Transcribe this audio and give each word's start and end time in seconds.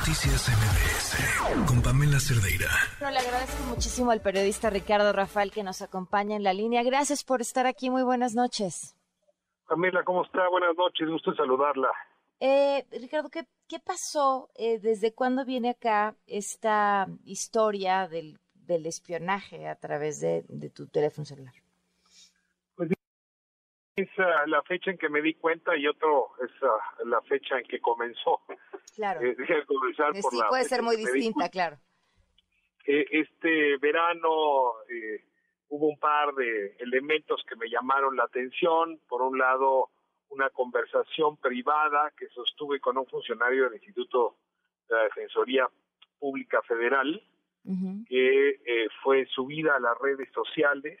Noticias 0.00 0.48
MBS 0.48 1.66
con 1.68 1.82
Pamela 1.82 2.18
Cerdeira. 2.18 2.70
Bueno, 3.00 3.12
le 3.12 3.18
agradezco 3.20 3.62
muchísimo 3.64 4.10
al 4.10 4.22
periodista 4.22 4.70
Ricardo 4.70 5.12
Rafael 5.12 5.50
que 5.52 5.62
nos 5.62 5.82
acompaña 5.82 6.36
en 6.36 6.42
la 6.42 6.54
línea. 6.54 6.82
Gracias 6.82 7.22
por 7.22 7.42
estar 7.42 7.66
aquí. 7.66 7.90
Muy 7.90 8.02
buenas 8.02 8.34
noches. 8.34 8.96
Pamela, 9.68 10.02
¿cómo 10.02 10.24
está? 10.24 10.48
Buenas 10.48 10.74
noches. 10.74 11.06
Gusto 11.06 11.34
saludarla. 11.34 11.90
Eh, 12.40 12.86
Ricardo, 12.92 13.28
¿qué, 13.28 13.44
qué 13.68 13.78
pasó? 13.78 14.48
Eh, 14.54 14.78
¿Desde 14.78 15.12
cuándo 15.12 15.44
viene 15.44 15.68
acá 15.68 16.16
esta 16.26 17.06
historia 17.26 18.08
del, 18.08 18.38
del 18.54 18.86
espionaje 18.86 19.68
a 19.68 19.74
través 19.74 20.18
de, 20.18 20.46
de 20.48 20.70
tu 20.70 20.86
teléfono 20.86 21.26
celular? 21.26 21.52
Es 24.00 24.08
uh, 24.18 24.48
la 24.48 24.62
fecha 24.62 24.90
en 24.90 24.98
que 24.98 25.08
me 25.08 25.20
di 25.20 25.34
cuenta 25.34 25.76
y 25.76 25.86
otro 25.86 26.30
es 26.42 26.50
uh, 26.62 27.06
la 27.06 27.20
fecha 27.22 27.58
en 27.58 27.64
que 27.64 27.80
comenzó. 27.80 28.40
Claro. 28.94 29.20
Eh, 29.30 29.34
déjame 29.36 29.64
comenzar 29.66 30.12
por 30.12 30.30
sí, 30.30 30.38
la 30.38 30.48
puede 30.48 30.64
ser 30.64 30.82
muy 30.82 30.96
distinta, 30.96 31.48
claro. 31.48 31.76
Eh, 32.86 33.06
este 33.10 33.76
verano 33.76 34.72
eh, 34.88 35.24
hubo 35.68 35.88
un 35.88 35.98
par 35.98 36.34
de 36.34 36.76
elementos 36.78 37.44
que 37.48 37.56
me 37.56 37.68
llamaron 37.68 38.16
la 38.16 38.24
atención. 38.24 38.98
Por 39.08 39.22
un 39.22 39.38
lado, 39.38 39.90
una 40.30 40.50
conversación 40.50 41.36
privada 41.36 42.12
que 42.16 42.28
sostuve 42.28 42.80
con 42.80 42.96
un 42.98 43.06
funcionario 43.06 43.64
del 43.64 43.74
Instituto 43.74 44.36
de 44.88 44.96
la 44.96 45.02
Defensoría 45.04 45.68
Pública 46.18 46.62
Federal, 46.62 47.22
que 48.08 48.88
fue 49.02 49.26
subida 49.26 49.76
a 49.76 49.80
las 49.80 49.96
redes 49.98 50.28
sociales 50.32 50.98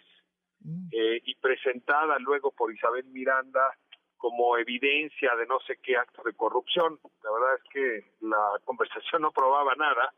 Mm. 0.62 0.88
eh, 0.92 1.20
y 1.24 1.34
presentada 1.36 2.18
luego 2.18 2.52
por 2.52 2.72
Isabel 2.72 3.04
Miranda 3.06 3.74
como 4.16 4.58
evidencia 4.58 5.34
de 5.36 5.46
no 5.46 5.58
sé 5.60 5.78
qué 5.82 5.96
acto 5.96 6.22
de 6.22 6.34
corrupción. 6.34 6.98
La 7.24 7.30
verdad 7.32 7.54
es 7.56 7.70
que 7.72 8.12
la 8.20 8.60
conversación 8.64 9.22
no 9.22 9.32
probaba 9.32 9.74
nada, 9.74 10.12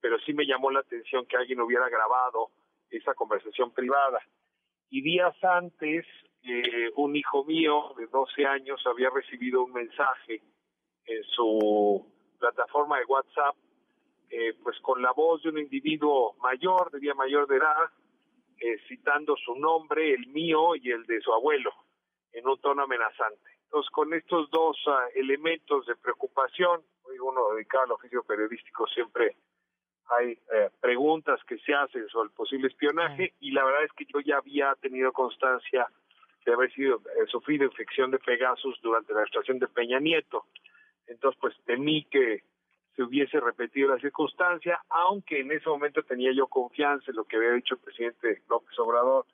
pero 0.00 0.18
sí 0.20 0.34
me 0.34 0.46
llamó 0.46 0.70
la 0.70 0.80
atención 0.80 1.26
que 1.26 1.36
alguien 1.36 1.60
hubiera 1.60 1.88
grabado 1.88 2.50
esa 2.90 3.14
conversación 3.14 3.72
privada. 3.72 4.20
Y 4.90 5.02
días 5.02 5.34
antes, 5.42 6.06
eh, 6.42 6.90
un 6.96 7.16
hijo 7.16 7.44
mío 7.44 7.94
de 7.96 8.06
12 8.06 8.46
años 8.46 8.80
había 8.86 9.10
recibido 9.10 9.64
un 9.64 9.72
mensaje 9.72 10.42
en 11.06 11.22
su 11.24 12.06
plataforma 12.38 12.98
de 12.98 13.04
WhatsApp, 13.06 13.56
eh, 14.30 14.54
pues 14.62 14.78
con 14.80 15.00
la 15.02 15.12
voz 15.12 15.42
de 15.42 15.48
un 15.48 15.58
individuo 15.58 16.36
mayor, 16.42 16.90
diría 16.92 17.14
mayor 17.14 17.46
de 17.48 17.56
edad, 17.56 17.90
eh, 18.60 18.78
citando 18.88 19.36
su 19.36 19.54
nombre, 19.56 20.12
el 20.14 20.26
mío 20.28 20.74
y 20.76 20.90
el 20.90 21.04
de 21.04 21.20
su 21.20 21.32
abuelo, 21.32 21.72
en 22.32 22.46
un 22.46 22.58
tono 22.60 22.82
amenazante. 22.82 23.50
Entonces, 23.64 23.90
con 23.90 24.14
estos 24.14 24.50
dos 24.50 24.76
ah, 24.86 25.06
elementos 25.14 25.86
de 25.86 25.96
preocupación, 25.96 26.82
hoy 27.04 27.18
uno 27.18 27.52
dedicado 27.54 27.84
al 27.84 27.92
oficio 27.92 28.22
periodístico 28.22 28.86
siempre 28.86 29.36
hay 30.08 30.38
eh, 30.52 30.70
preguntas 30.80 31.38
que 31.46 31.58
se 31.58 31.74
hacen 31.74 32.08
sobre 32.08 32.28
el 32.28 32.34
posible 32.34 32.68
espionaje 32.68 33.34
y 33.40 33.50
la 33.52 33.64
verdad 33.64 33.84
es 33.84 33.92
que 33.92 34.06
yo 34.06 34.20
ya 34.20 34.38
había 34.38 34.74
tenido 34.76 35.12
constancia 35.12 35.86
de 36.46 36.52
haber 36.52 36.72
sido 36.72 36.96
eh, 36.96 37.26
sufrido 37.30 37.66
infección 37.66 38.10
de 38.10 38.18
Pegasus 38.18 38.80
durante 38.80 39.12
la 39.12 39.24
estación 39.24 39.58
de 39.58 39.68
Peña 39.68 40.00
Nieto. 40.00 40.46
Entonces, 41.06 41.38
pues 41.40 41.54
temí 41.66 42.04
que 42.04 42.42
se 42.98 43.04
hubiese 43.04 43.38
repetido 43.38 43.94
la 43.94 44.00
circunstancia, 44.00 44.82
aunque 44.88 45.38
en 45.38 45.52
ese 45.52 45.68
momento 45.68 46.02
tenía 46.02 46.32
yo 46.32 46.48
confianza 46.48 47.12
en 47.12 47.16
lo 47.16 47.24
que 47.26 47.36
había 47.36 47.52
dicho 47.52 47.76
el 47.76 47.80
presidente 47.80 48.42
López 48.50 48.76
Obrador, 48.80 49.24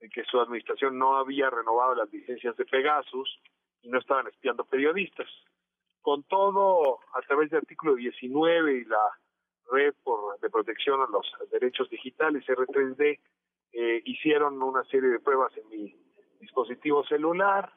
de 0.00 0.08
que 0.08 0.24
su 0.24 0.40
administración 0.40 0.98
no 0.98 1.16
había 1.16 1.48
renovado 1.48 1.94
las 1.94 2.12
licencias 2.12 2.56
de 2.56 2.64
Pegasus 2.64 3.38
y 3.80 3.90
no 3.90 4.00
estaban 4.00 4.26
espiando 4.26 4.64
periodistas. 4.64 5.28
Con 6.00 6.24
todo, 6.24 6.98
a 7.14 7.20
través 7.20 7.50
del 7.50 7.60
artículo 7.60 7.94
19 7.94 8.78
y 8.78 8.84
la 8.86 9.16
red 9.70 9.94
por, 10.02 10.40
de 10.40 10.50
protección 10.50 11.00
a 11.00 11.06
los 11.06 11.24
derechos 11.52 11.88
digitales, 11.90 12.44
R3D, 12.44 13.20
eh, 13.72 14.02
hicieron 14.04 14.60
una 14.60 14.82
serie 14.86 15.10
de 15.10 15.20
pruebas 15.20 15.56
en 15.58 15.68
mi 15.68 15.96
dispositivo 16.40 17.04
celular, 17.04 17.72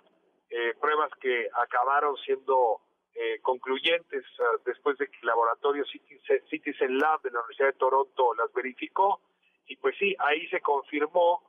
eh, 0.49 0.73
pruebas 0.81 1.11
que 1.21 1.49
acabaron 1.53 2.17
siendo 2.25 2.81
eh, 3.15 3.39
concluyentes 3.41 4.25
ah, 4.39 4.57
después 4.65 4.97
de 4.97 5.07
que 5.07 5.17
el 5.21 5.27
laboratorio 5.27 5.85
Citizen, 5.85 6.45
Citizen 6.49 6.97
Lab 6.97 7.21
de 7.21 7.31
la 7.31 7.39
Universidad 7.39 7.67
de 7.69 7.79
Toronto 7.79 8.33
las 8.35 8.51
verificó 8.53 9.21
y 9.67 9.77
pues 9.77 9.95
sí, 9.97 10.15
ahí 10.19 10.47
se 10.47 10.61
confirmó 10.61 11.41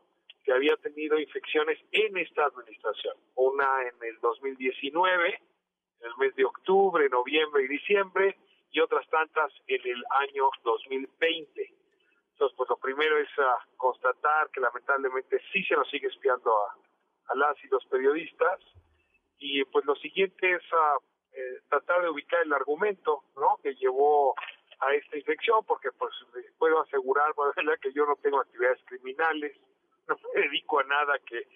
que 0.45 0.53
había 0.53 0.77
tenido 0.77 1.19
infecciones 1.19 1.79
en 1.91 2.17
esta 2.19 2.45
administración, 2.45 3.17
una 3.35 3.67
en 3.83 4.09
el 4.09 4.21
2019, 4.21 5.41
en 6.01 6.07
el 6.07 6.17
mes 6.19 6.35
de 6.37 6.45
octubre, 6.45 7.09
noviembre 7.09 7.65
y 7.65 7.69
diciembre, 7.69 8.39
y 8.71 8.81
otras 8.81 9.09
tantas 9.09 9.53
en 9.67 9.81
el 9.85 10.05
año 10.11 10.51
2020. 10.63 11.75
Entonces, 12.33 12.57
pues 12.57 12.69
lo 12.69 12.77
primero 12.77 13.19
es 13.19 13.29
ah, 13.39 13.59
constatar 13.77 14.51
que 14.51 14.61
lamentablemente 14.61 15.41
sí 15.53 15.65
se 15.65 15.75
nos 15.75 15.89
sigue 15.91 16.07
espiando 16.07 16.51
a, 16.51 16.77
a 17.33 17.35
las 17.35 17.57
y 17.65 17.69
los 17.69 17.85
periodistas, 17.87 18.61
y 19.39 19.65
pues 19.65 19.85
lo 19.85 19.97
siguiente 19.97 20.53
es 20.53 20.63
ah, 20.73 20.99
eh, 21.37 21.61
tratar 21.69 22.01
de 22.01 22.09
ubicar 22.09 22.41
el 22.43 22.53
argumento, 22.55 23.25
¿no? 23.37 23.59
Que 23.63 23.75
llevó 23.75 24.35
a 24.81 24.95
esta 24.95 25.19
infección, 25.19 25.63
porque 25.67 25.93
pues 25.93 26.13
les 26.35 26.51
puedo 26.55 26.81
asegurar, 26.81 27.35
que 27.83 27.93
yo 27.93 28.07
no 28.07 28.17
tengo 28.17 28.41
actividades 28.41 28.81
criminales, 28.87 29.55
no 30.09 30.17
me 30.35 30.41
dedico 30.41 30.81
a 30.81 30.85
nada 30.85 31.19
que 31.27 31.47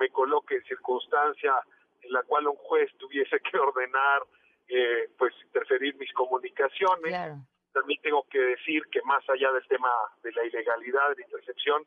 me 0.00 0.08
coloque 0.08 0.56
en 0.56 0.64
circunstancia 0.64 1.52
en 2.00 2.12
la 2.12 2.22
cual 2.22 2.48
un 2.48 2.56
juez 2.56 2.90
tuviese 2.96 3.38
que 3.40 3.58
ordenar, 3.58 4.22
eh, 4.68 5.10
pues 5.18 5.34
interferir 5.44 5.94
mis 5.96 6.12
comunicaciones. 6.14 7.10
Claro. 7.10 7.36
También 7.72 8.00
tengo 8.00 8.26
que 8.30 8.38
decir 8.38 8.84
que 8.90 9.02
más 9.02 9.28
allá 9.28 9.52
del 9.52 9.66
tema 9.68 9.90
de 10.22 10.32
la 10.32 10.44
ilegalidad, 10.44 11.10
de 11.10 11.16
la 11.16 11.26
intercepción, 11.26 11.84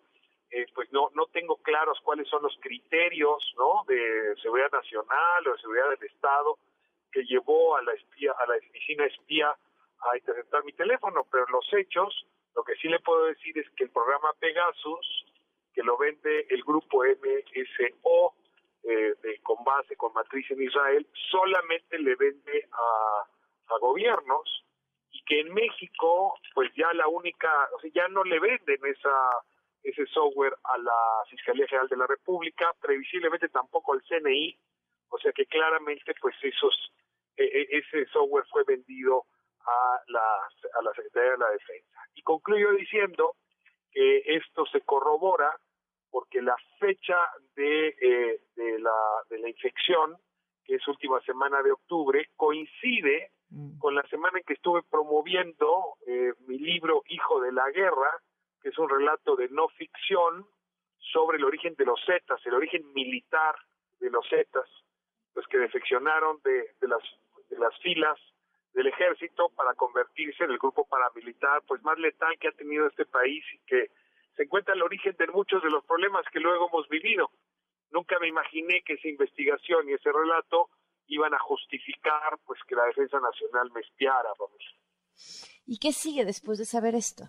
eh, 0.51 0.67
pues 0.75 0.91
no 0.91 1.09
no 1.15 1.25
tengo 1.27 1.57
claros 1.57 1.99
cuáles 2.03 2.27
son 2.27 2.43
los 2.43 2.55
criterios, 2.59 3.53
¿no? 3.57 3.85
De 3.87 4.35
seguridad 4.41 4.71
nacional 4.71 5.47
o 5.47 5.51
de 5.53 5.61
seguridad 5.61 5.89
del 5.89 6.03
Estado 6.03 6.57
que 7.11 7.23
llevó 7.23 7.75
a 7.77 7.81
la 7.83 7.93
espía, 7.93 8.31
a 8.37 8.47
la 8.47 8.55
oficina 8.55 9.05
espía 9.05 9.49
a 9.49 10.17
interceptar 10.17 10.63
mi 10.63 10.73
teléfono, 10.73 11.25
pero 11.31 11.45
los 11.51 11.65
hechos, 11.73 12.25
lo 12.55 12.63
que 12.63 12.75
sí 12.75 12.87
le 12.87 12.99
puedo 12.99 13.25
decir 13.25 13.57
es 13.57 13.69
que 13.71 13.85
el 13.85 13.91
programa 13.91 14.33
Pegasus, 14.39 15.25
que 15.73 15.83
lo 15.83 15.97
vende 15.97 16.47
el 16.49 16.63
grupo 16.63 17.03
MSO, 17.03 18.33
eh, 18.83 19.13
de, 19.21 19.39
con 19.43 19.63
base, 19.63 19.95
con 19.97 20.13
matriz 20.13 20.49
en 20.51 20.61
Israel, 20.61 21.05
solamente 21.31 21.99
le 21.99 22.15
vende 22.15 22.67
a, 22.71 23.73
a 23.75 23.77
gobiernos 23.79 24.65
y 25.11 25.21
que 25.23 25.41
en 25.41 25.53
México, 25.53 26.35
pues 26.53 26.71
ya 26.75 26.93
la 26.93 27.07
única, 27.07 27.49
o 27.75 27.79
sea, 27.81 27.91
ya 27.93 28.07
no 28.07 28.23
le 28.23 28.39
venden 28.39 28.79
esa 28.85 29.13
ese 29.83 30.05
software 30.07 30.55
a 30.63 30.77
la 30.77 31.23
Fiscalía 31.29 31.67
General 31.67 31.87
de 31.87 31.97
la 31.97 32.07
República, 32.07 32.73
previsiblemente 32.81 33.49
tampoco 33.49 33.93
al 33.93 34.03
CNI, 34.03 34.57
o 35.09 35.17
sea 35.19 35.31
que 35.31 35.45
claramente 35.45 36.13
pues 36.21 36.35
esos 36.41 36.73
eh, 37.37 37.45
eh, 37.45 37.67
ese 37.71 38.05
software 38.07 38.45
fue 38.49 38.63
vendido 38.63 39.25
a 39.65 39.99
la 40.07 40.37
a 40.79 40.81
la 40.83 40.93
Secretaría 40.93 41.31
de 41.31 41.37
la 41.37 41.49
Defensa. 41.51 41.99
Y 42.15 42.21
concluyo 42.21 42.71
diciendo 42.73 43.35
que 43.91 44.23
esto 44.25 44.65
se 44.67 44.81
corrobora 44.81 45.55
porque 46.11 46.41
la 46.41 46.55
fecha 46.79 47.17
de, 47.55 47.87
eh, 47.89 48.41
de 48.55 48.79
la 48.79 48.99
de 49.29 49.39
la 49.39 49.49
infección, 49.49 50.17
que 50.63 50.75
es 50.75 50.87
última 50.87 51.21
semana 51.21 51.61
de 51.61 51.71
octubre, 51.71 52.29
coincide 52.35 53.31
Mm. 53.49 53.79
con 53.79 53.95
la 53.95 54.03
semana 54.03 54.37
en 54.37 54.43
que 54.43 54.53
estuve 54.53 54.83
promoviendo 54.83 55.95
eh, 56.05 56.33
mi 56.47 56.59
libro 56.59 57.01
Hijo 57.07 57.41
de 57.41 57.51
la 57.51 57.69
Guerra, 57.71 58.11
que 58.61 58.69
es 58.69 58.77
un 58.77 58.89
relato 58.89 59.35
de 59.35 59.49
no 59.49 59.67
ficción 59.69 60.45
sobre 60.99 61.37
el 61.37 61.45
origen 61.45 61.73
de 61.75 61.85
los 61.85 61.99
Zetas, 62.05 62.45
el 62.45 62.53
origen 62.53 62.91
militar 62.93 63.55
de 63.99 64.11
los 64.11 64.27
Zetas, 64.29 64.69
pues 65.33 65.47
que 65.47 65.57
defeccionaron 65.57 66.39
de, 66.43 66.75
de 66.79 66.87
las 66.87 67.03
de 67.49 67.57
las 67.57 67.77
filas 67.79 68.17
del 68.73 68.87
ejército 68.87 69.49
para 69.55 69.73
convertirse 69.73 70.43
en 70.43 70.51
el 70.51 70.57
grupo 70.57 70.87
paramilitar 70.87 71.63
pues 71.67 71.81
más 71.83 71.97
letal 71.97 72.37
que 72.39 72.47
ha 72.47 72.51
tenido 72.51 72.87
este 72.87 73.05
país 73.05 73.43
y 73.53 73.59
que 73.65 73.89
se 74.35 74.43
encuentra 74.43 74.73
el 74.73 74.83
origen 74.83 75.15
de 75.17 75.27
muchos 75.27 75.61
de 75.63 75.69
los 75.69 75.83
problemas 75.85 76.25
que 76.31 76.39
luego 76.39 76.69
hemos 76.69 76.87
vivido. 76.87 77.31
Nunca 77.91 78.19
me 78.19 78.27
imaginé 78.27 78.81
que 78.83 78.93
esa 78.93 79.07
investigación 79.07 79.89
y 79.89 79.93
ese 79.93 80.11
relato 80.11 80.69
iban 81.07 81.33
a 81.33 81.39
justificar 81.39 82.37
pues 82.45 82.59
que 82.67 82.75
la 82.75 82.85
defensa 82.85 83.19
nacional 83.19 83.71
me 83.71 83.81
espiara, 83.81 84.29
Pamela. 84.37 84.71
¿Y 85.65 85.79
qué 85.79 85.91
sigue 85.91 86.23
después 86.23 86.57
de 86.59 86.65
saber 86.65 86.95
esto? 86.95 87.25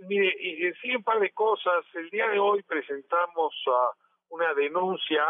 Mire, 0.00 0.34
y, 0.38 0.72
sigue 0.74 0.98
un 0.98 1.02
par 1.02 1.18
de 1.20 1.30
cosas. 1.30 1.84
El 1.94 2.10
día 2.10 2.28
de 2.28 2.38
hoy 2.38 2.62
presentamos 2.62 3.54
ah, 3.66 3.90
una 4.28 4.52
denuncia, 4.54 5.24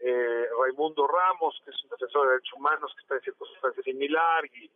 eh, 0.00 0.46
Raimundo 0.58 1.06
Ramos, 1.06 1.60
que 1.64 1.70
es 1.70 1.84
un 1.84 1.90
defensor 1.90 2.26
de 2.26 2.32
derechos 2.32 2.54
humanos 2.54 2.92
que 2.94 3.02
está 3.02 3.14
en 3.16 3.20
circunstancias 3.22 3.84
similar, 3.84 4.44
y 4.46 4.70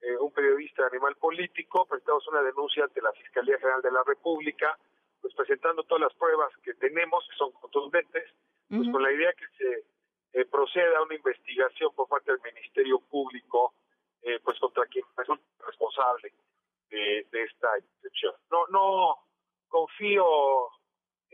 eh, 0.00 0.16
un 0.18 0.32
periodista 0.32 0.82
de 0.82 0.88
animal 0.96 1.16
político, 1.16 1.84
presentamos 1.86 2.26
una 2.28 2.42
denuncia 2.42 2.84
ante 2.84 3.02
la 3.02 3.12
Fiscalía 3.12 3.58
General 3.58 3.82
de 3.82 3.90
la 3.90 4.04
República, 4.04 4.78
pues 5.20 5.34
presentando 5.34 5.82
todas 5.82 6.02
las 6.02 6.14
pruebas 6.14 6.52
que 6.62 6.74
tenemos, 6.74 7.26
que 7.28 7.36
son 7.36 7.50
contundentes, 7.52 8.30
pues 8.68 8.88
con 8.92 9.02
la 9.02 9.10
idea 9.10 9.32
que 9.32 9.46
se 9.56 9.84
eh, 10.34 10.44
proceda 10.44 10.98
a 10.98 11.02
una 11.02 11.14
investigación 11.14 11.92
por 11.94 12.06
parte 12.06 12.30
del 12.30 12.40
Ministerio 12.42 13.00
Público, 13.00 13.74
eh, 14.22 14.38
pues 14.44 14.58
contra 14.60 14.84
quien 14.86 15.04
resulte 15.16 15.44
responsable 15.66 16.32
de, 16.90 17.26
esta 17.32 17.78
inscripción. 17.78 18.34
No, 18.50 18.66
no 18.68 19.16
confío, 19.68 20.24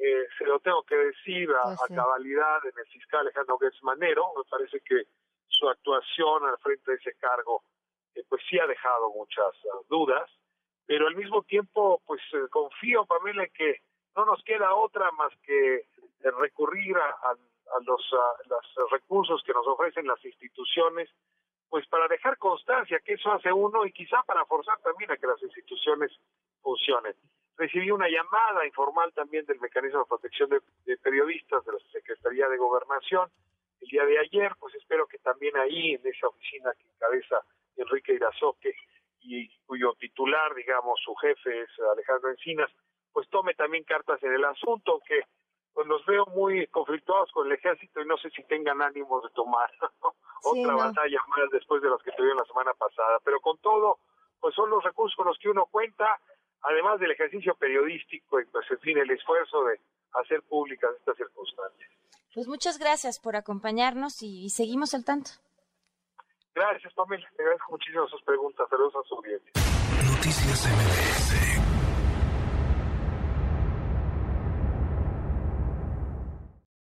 eh, 0.05 0.29
se 0.37 0.45
lo 0.45 0.61
tengo 0.61 0.83
que 0.83 0.97
decir 0.97 1.49
a, 1.51 1.75
pues 1.77 1.97
cabalidad 1.97 2.65
en 2.67 2.79
el 2.79 2.87
fiscal 2.87 3.21
Alejandro 3.21 3.59
Gertz 3.59 3.83
Manero, 3.83 4.27
me 4.37 4.45
parece 4.45 4.81
que 4.81 5.05
su 5.49 5.67
actuación 5.67 6.45
al 6.45 6.59
frente 6.59 6.91
de 6.91 6.97
ese 6.99 7.15
cargo 7.15 7.63
eh, 8.15 8.23
pues 8.29 8.43
sí 8.49 8.59
ha 8.59 8.67
dejado 8.67 9.11
muchas 9.11 9.55
uh, 9.65 9.85
dudas, 9.89 10.31
pero 10.85 11.07
al 11.07 11.17
mismo 11.17 11.43
tiempo 11.45 12.03
pues 12.05 12.21
eh, 12.35 12.49
confío, 12.51 13.07
Pamela, 13.07 13.45
en 13.45 13.53
que 13.55 13.81
no 14.15 14.27
nos 14.27 14.43
queda 14.45 14.75
otra 14.75 15.11
más 15.13 15.33
que 15.43 15.89
recurrir 16.21 16.97
a, 16.97 17.09
a 17.31 17.81
los, 17.87 18.03
los 18.47 18.91
recursos 18.91 19.43
que 19.45 19.53
nos 19.53 19.67
ofrecen 19.67 20.07
las 20.07 20.23
instituciones 20.25 21.09
pues 21.71 21.87
para 21.89 22.09
dejar 22.09 22.37
constancia 22.39 23.01
que 23.01 23.15
eso 23.15 23.33
hace 23.33 23.53
uno 23.53 23.85
y 23.87 23.93
quizá 23.93 24.23
para 24.23 24.45
forzar 24.45 24.79
también 24.81 25.11
a 25.11 25.17
que 25.17 25.27
las 25.27 25.43
instituciones 25.43 26.13
funcionen. 26.61 27.15
Recibí 27.57 27.91
una 27.91 28.09
llamada 28.09 28.67
informal 28.67 29.13
también 29.13 29.47
del 29.47 29.61
mecanismo 29.61 30.01
de 30.01 30.07
protección 30.07 30.51
de, 30.51 30.97
periodistas 30.99 31.65
de 31.65 31.73
la 31.73 31.79
Secretaría 31.93 32.49
de 32.49 32.57
Gobernación 32.57 33.31
el 33.81 33.89
día 33.89 34.05
de 34.05 34.19
ayer, 34.19 34.53
pues 34.59 34.75
espero 34.75 35.07
que 35.07 35.19
también 35.19 35.57
ahí 35.57 35.95
en 35.95 36.07
esa 36.07 36.29
oficina 36.29 36.73
que 36.79 36.89
encabeza 36.89 37.41
Enrique 37.77 38.15
Irazoque 38.15 38.75
y 39.21 39.49
cuyo 39.67 39.95
titular, 39.95 40.55
digamos, 40.55 40.99
su 41.05 41.15
jefe 41.17 41.63
es 41.63 41.69
Alejandro 41.93 42.31
Encinas, 42.31 42.71
pues 43.13 43.29
tome 43.29 43.55
también 43.55 43.85
cartas 43.85 44.23
en 44.23 44.33
el 44.33 44.45
asunto, 44.45 45.01
que 45.07 45.23
pues 45.75 45.87
los 45.89 46.05
veo 46.07 46.25
muy 46.27 46.67
conflictuados 46.69 47.31
con 47.33 47.47
el 47.47 47.53
ejército 47.53 48.01
y 48.01 48.07
no 48.07 48.17
sé 48.19 48.31
si 48.31 48.45
tengan 48.45 48.81
ánimos 48.81 49.23
de 49.25 49.31
tomar 49.31 49.71
otra 50.45 50.75
batalla 50.75 51.21
más 51.29 51.51
después 51.51 51.83
de 51.83 51.91
las 51.91 52.01
que 52.03 52.13
tuvieron 52.13 52.39
la 52.39 52.45
semana 52.45 52.73
pasada. 52.75 53.19
Pero 53.25 53.41
con 53.41 53.59
todo, 53.59 53.99
pues 54.41 54.55
son 54.55 54.71
los 54.71 54.83
recursos 54.85 55.17
con 55.17 55.27
los 55.27 55.39
que 55.39 55.49
uno 55.49 55.67
cuenta, 55.67 56.21
además 56.65 56.99
del 56.99 57.13
ejercicio 57.13 57.55
periodístico 57.55 58.41
y 58.41 58.47
pues 58.47 58.69
en 58.71 58.79
fin 58.81 58.99
el 58.99 59.11
esfuerzo 59.11 59.65
de 59.65 59.81
hacer 60.15 60.43
públicas 60.43 60.91
estas 60.99 61.17
circunstancias. 61.17 61.91
Pues 62.35 62.49
muchas 62.49 62.79
gracias 62.79 63.21
por 63.21 63.37
acompañarnos 63.37 64.23
y, 64.23 64.51
seguimos 64.51 64.95
al 64.95 65.05
tanto. 65.05 65.31
Gracias, 66.55 66.93
Pamela. 66.95 67.29
Te 67.37 67.43
agradezco 67.43 67.73
muchísimo 67.73 68.09
sus 68.09 68.23
preguntas. 68.23 68.69
Saludos 68.69 68.95
a 68.97 69.09
su 69.09 69.15
audiencia. 69.15 69.53
Noticias 70.05 70.67
MBS 70.67 71.44